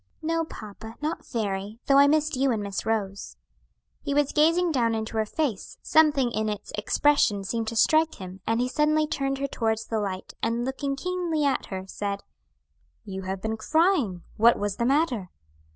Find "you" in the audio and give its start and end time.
2.35-2.49, 13.05-13.21